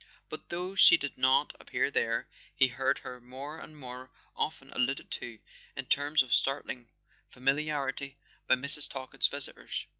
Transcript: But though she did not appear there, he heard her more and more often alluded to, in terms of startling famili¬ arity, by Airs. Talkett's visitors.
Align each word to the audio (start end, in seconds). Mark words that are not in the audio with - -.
But 0.29 0.49
though 0.49 0.73
she 0.73 0.97
did 0.97 1.15
not 1.15 1.55
appear 1.59 1.91
there, 1.91 2.27
he 2.55 2.69
heard 2.69 2.97
her 3.03 3.21
more 3.21 3.59
and 3.59 3.77
more 3.77 4.09
often 4.35 4.73
alluded 4.73 5.11
to, 5.11 5.37
in 5.75 5.85
terms 5.85 6.23
of 6.23 6.33
startling 6.33 6.89
famili¬ 7.31 7.65
arity, 7.67 8.15
by 8.47 8.55
Airs. 8.55 8.87
Talkett's 8.87 9.27
visitors. 9.27 9.85